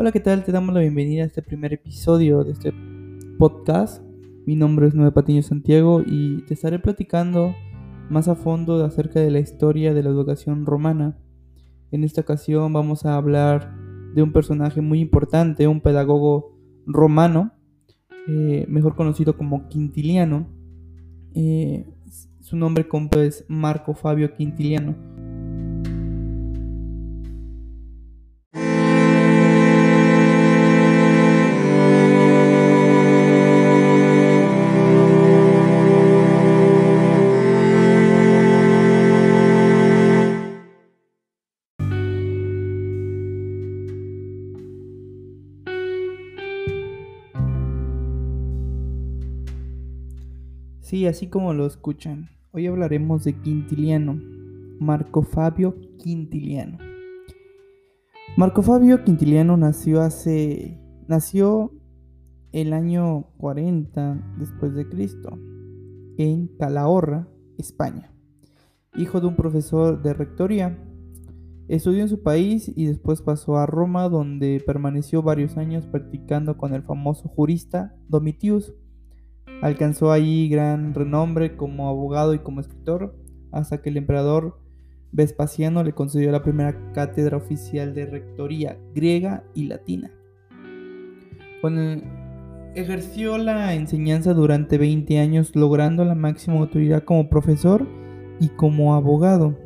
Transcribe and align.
Hola, 0.00 0.12
¿qué 0.12 0.20
tal? 0.20 0.44
Te 0.44 0.52
damos 0.52 0.72
la 0.72 0.80
bienvenida 0.80 1.24
a 1.24 1.26
este 1.26 1.42
primer 1.42 1.72
episodio 1.72 2.44
de 2.44 2.52
este 2.52 2.72
podcast. 3.36 4.00
Mi 4.46 4.54
nombre 4.54 4.86
es 4.86 4.94
Nueve 4.94 5.10
Patiño 5.10 5.42
Santiago 5.42 6.04
y 6.06 6.42
te 6.42 6.54
estaré 6.54 6.78
platicando 6.78 7.52
más 8.08 8.28
a 8.28 8.36
fondo 8.36 8.84
acerca 8.84 9.18
de 9.18 9.32
la 9.32 9.40
historia 9.40 9.94
de 9.94 10.04
la 10.04 10.10
educación 10.10 10.66
romana. 10.66 11.18
En 11.90 12.04
esta 12.04 12.20
ocasión 12.20 12.72
vamos 12.72 13.06
a 13.06 13.16
hablar 13.16 13.74
de 14.14 14.22
un 14.22 14.32
personaje 14.32 14.80
muy 14.80 15.00
importante, 15.00 15.66
un 15.66 15.80
pedagogo 15.80 16.56
romano, 16.86 17.50
eh, 18.28 18.66
mejor 18.68 18.94
conocido 18.94 19.36
como 19.36 19.66
Quintiliano. 19.66 20.46
Eh, 21.34 21.92
su 22.38 22.56
nombre 22.56 22.86
completo 22.86 23.24
es 23.24 23.44
Marco 23.48 23.94
Fabio 23.94 24.32
Quintiliano 24.32 24.94
Sí, 50.88 51.06
así 51.06 51.26
como 51.26 51.52
lo 51.52 51.66
escuchan. 51.66 52.30
Hoy 52.50 52.66
hablaremos 52.66 53.22
de 53.22 53.34
Quintiliano, 53.34 54.18
Marco 54.80 55.20
Fabio 55.20 55.76
Quintiliano. 55.98 56.78
Marco 58.38 58.62
Fabio 58.62 59.04
Quintiliano 59.04 59.58
nació 59.58 60.00
hace 60.00 60.80
nació 61.06 61.74
el 62.52 62.72
año 62.72 63.26
40 63.36 64.36
después 64.38 64.72
de 64.72 64.88
Cristo 64.88 65.38
en 66.16 66.48
Calahorra, 66.58 67.28
España. 67.58 68.10
Hijo 68.96 69.20
de 69.20 69.26
un 69.26 69.36
profesor 69.36 70.00
de 70.00 70.14
rectoría, 70.14 70.78
estudió 71.68 72.00
en 72.00 72.08
su 72.08 72.22
país 72.22 72.72
y 72.74 72.86
después 72.86 73.20
pasó 73.20 73.58
a 73.58 73.66
Roma 73.66 74.08
donde 74.08 74.62
permaneció 74.64 75.22
varios 75.22 75.58
años 75.58 75.86
practicando 75.86 76.56
con 76.56 76.72
el 76.72 76.82
famoso 76.82 77.28
jurista 77.28 77.94
Domitius 78.08 78.72
Alcanzó 79.60 80.12
allí 80.12 80.48
gran 80.48 80.94
renombre 80.94 81.56
como 81.56 81.88
abogado 81.88 82.34
y 82.34 82.38
como 82.38 82.60
escritor, 82.60 83.16
hasta 83.50 83.82
que 83.82 83.90
el 83.90 83.96
emperador 83.96 84.58
Vespasiano 85.10 85.82
le 85.82 85.94
concedió 85.94 86.30
la 86.30 86.42
primera 86.42 86.92
cátedra 86.92 87.38
oficial 87.38 87.94
de 87.94 88.06
rectoría 88.06 88.78
griega 88.94 89.42
y 89.54 89.64
latina. 89.64 90.10
ejerció 92.74 93.38
la 93.38 93.74
enseñanza 93.74 94.34
durante 94.34 94.78
20 94.78 95.18
años, 95.18 95.56
logrando 95.56 96.04
la 96.04 96.14
máxima 96.14 96.58
autoridad 96.58 97.04
como 97.04 97.28
profesor 97.28 97.86
y 98.38 98.48
como 98.50 98.94
abogado. 98.94 99.58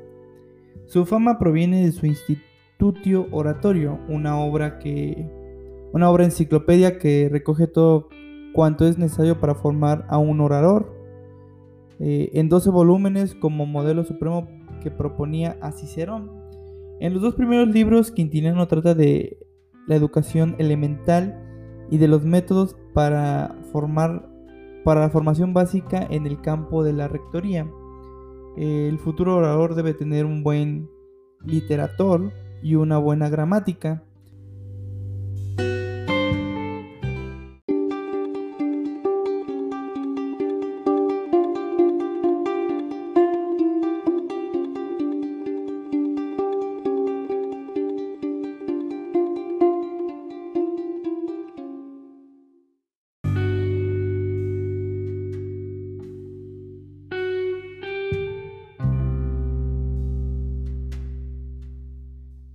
Su 0.86 1.04
fama 1.06 1.38
proviene 1.38 1.84
de 1.84 1.92
su 1.92 2.06
Institutio 2.06 3.26
Oratorio, 3.30 3.98
una 4.08 4.38
obra 4.38 4.78
que 4.78 5.28
una 5.92 6.08
obra 6.08 6.24
enciclopedia 6.24 6.98
que 6.98 7.28
recoge 7.30 7.66
todo 7.66 8.08
cuanto 8.52 8.86
es 8.86 8.98
necesario 8.98 9.40
para 9.40 9.54
formar 9.54 10.06
a 10.08 10.18
un 10.18 10.40
orador, 10.40 10.92
eh, 11.98 12.30
en 12.34 12.48
12 12.48 12.70
volúmenes 12.70 13.34
como 13.34 13.66
modelo 13.66 14.04
supremo 14.04 14.48
que 14.82 14.90
proponía 14.90 15.56
a 15.60 15.72
Cicerón. 15.72 16.30
En 17.00 17.14
los 17.14 17.22
dos 17.22 17.34
primeros 17.34 17.68
libros, 17.68 18.10
Quintiliano 18.10 18.66
trata 18.68 18.94
de 18.94 19.38
la 19.86 19.96
educación 19.96 20.54
elemental 20.58 21.38
y 21.90 21.98
de 21.98 22.08
los 22.08 22.24
métodos 22.24 22.76
para 22.94 23.56
formar 23.72 24.32
para 24.84 25.00
la 25.00 25.10
formación 25.10 25.54
básica 25.54 26.06
en 26.10 26.26
el 26.26 26.40
campo 26.40 26.82
de 26.82 26.92
la 26.92 27.08
rectoría. 27.08 27.70
El 28.56 28.98
futuro 28.98 29.36
orador 29.36 29.74
debe 29.74 29.94
tener 29.94 30.26
un 30.26 30.42
buen 30.42 30.90
literator 31.44 32.32
y 32.62 32.74
una 32.74 32.98
buena 32.98 33.28
gramática. 33.28 34.04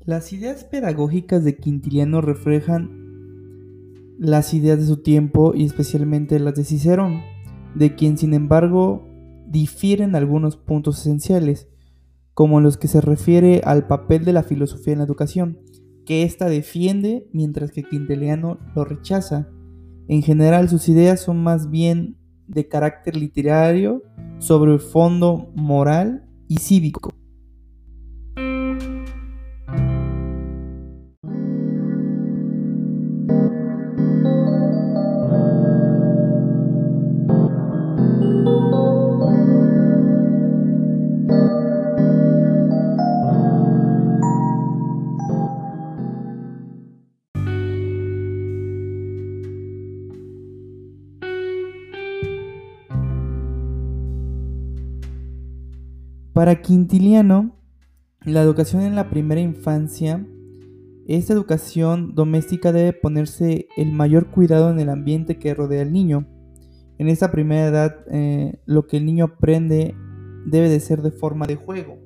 Las 0.08 0.32
ideas 0.32 0.64
pedagógicas 0.64 1.44
de 1.44 1.58
Quintiliano 1.58 2.22
reflejan 2.22 4.16
las 4.18 4.54
ideas 4.54 4.80
de 4.80 4.86
su 4.86 5.04
tiempo 5.04 5.52
y 5.54 5.66
especialmente 5.66 6.40
las 6.40 6.56
de 6.56 6.64
Cicerón, 6.64 7.24
de 7.76 7.94
quien 7.94 8.18
sin 8.18 8.34
embargo 8.34 9.06
difieren 9.48 10.16
algunos 10.16 10.56
puntos 10.56 11.02
esenciales, 11.02 11.68
como 12.34 12.62
los 12.62 12.78
que 12.78 12.88
se 12.88 13.02
refiere 13.02 13.60
al 13.66 13.86
papel 13.88 14.24
de 14.24 14.32
la 14.32 14.44
filosofía 14.44 14.94
en 14.94 15.00
la 15.00 15.06
educación, 15.06 15.60
que 16.06 16.24
ésta 16.24 16.48
defiende 16.48 17.28
mientras 17.34 17.74
que 17.74 17.84
Quintiliano 17.84 18.60
lo 18.78 18.86
rechaza. 18.86 19.50
En 20.08 20.22
general 20.22 20.70
sus 20.70 20.88
ideas 20.88 21.20
son 21.20 21.44
más 21.44 21.70
bien 21.70 22.16
de 22.48 22.70
carácter 22.70 23.18
literario 23.18 24.04
sobre 24.38 24.72
el 24.72 24.80
fondo 24.80 25.52
moral 25.54 26.30
y 26.48 26.60
cívico. 26.60 27.12
Para 56.38 56.62
Quintiliano, 56.62 57.56
la 58.24 58.44
educación 58.44 58.84
en 58.84 58.94
la 58.94 59.10
primera 59.10 59.42
infancia, 59.42 60.24
esta 61.08 61.34
educación 61.34 62.14
doméstica 62.14 62.72
debe 62.72 62.94
ponerse 62.94 63.66
el 63.76 63.92
mayor 63.92 64.30
cuidado 64.30 64.70
en 64.70 64.80
el 64.80 64.90
ambiente 64.90 65.40
que 65.40 65.56
rodea 65.56 65.82
al 65.82 65.92
niño. 65.92 66.28
En 67.00 67.08
esta 67.08 67.32
primera 67.32 67.66
edad, 67.66 67.96
eh, 68.12 68.60
lo 68.68 68.86
que 68.86 68.98
el 68.98 69.08
niño 69.08 69.26
aprende 69.26 69.96
debe 70.46 70.70
de 70.70 70.80
ser 70.80 71.02
de 71.02 71.10
forma 71.10 71.48
de 71.48 71.56
juego. 71.56 71.98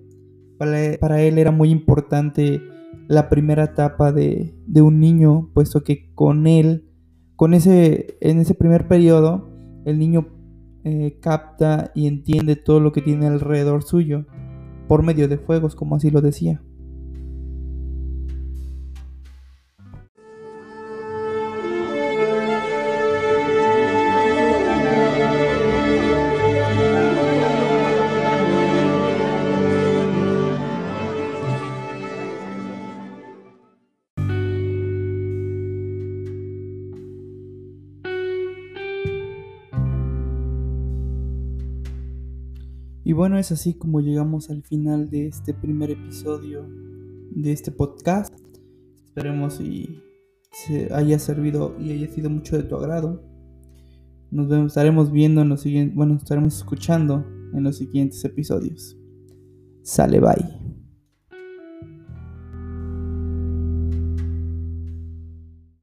Para, 0.57 1.21
él 1.21 1.37
era 1.37 1.51
muy 1.51 1.69
importante 1.69 2.61
la 3.09 3.27
primera 3.27 3.65
etapa 3.65 4.13
de, 4.13 4.55
un 4.81 5.01
niño, 5.01 5.51
puesto 5.53 5.83
que 5.83 6.13
con 6.15 6.47
él, 6.47 6.89
con 7.35 7.53
ese, 7.53 8.15
en 8.21 8.39
ese 8.39 8.53
primer 8.53 8.87
periodo, 8.87 9.49
el 9.83 9.99
niño 9.99 10.40
eh, 10.83 11.17
capta 11.21 11.91
y 11.93 12.07
entiende 12.07 12.55
todo 12.55 12.79
lo 12.79 12.91
que 12.91 13.01
tiene 13.01 13.27
alrededor 13.27 13.83
suyo 13.83 14.25
por 14.87 15.03
medio 15.03 15.27
de 15.27 15.37
fuegos, 15.37 15.75
como 15.75 15.95
así 15.95 16.09
lo 16.09 16.21
decía. 16.21 16.61
Y 43.11 43.13
bueno, 43.13 43.37
es 43.37 43.51
así 43.51 43.73
como 43.73 43.99
llegamos 43.99 44.49
al 44.49 44.63
final 44.63 45.09
de 45.09 45.27
este 45.27 45.53
primer 45.53 45.91
episodio 45.91 46.65
de 47.31 47.51
este 47.51 47.69
podcast. 47.69 48.33
Esperemos 49.03 49.59
y 49.59 50.01
se 50.53 50.93
haya 50.93 51.19
servido 51.19 51.75
y 51.77 51.91
haya 51.91 52.07
sido 52.07 52.29
mucho 52.29 52.55
de 52.55 52.63
tu 52.63 52.77
agrado. 52.77 53.21
Nos 54.31 54.47
vemos, 54.47 54.67
estaremos 54.67 55.11
viendo 55.11 55.41
en 55.41 55.49
los 55.49 55.59
siguientes, 55.59 55.93
bueno, 55.93 56.15
estaremos 56.15 56.55
escuchando 56.55 57.25
en 57.53 57.65
los 57.65 57.75
siguientes 57.79 58.23
episodios. 58.23 58.97
Sale, 59.83 60.21
bye. 60.21 60.60